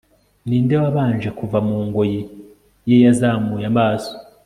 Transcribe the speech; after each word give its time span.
ninde 0.47 0.75
wabanje 0.83 1.29
kuva 1.39 1.57
mu 1.67 1.77
ngoyi 1.87 2.21
ye 2.89 2.97
yazamuye 3.05 3.65
amaso 3.73 4.13